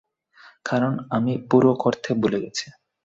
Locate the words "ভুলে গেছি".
2.13-2.65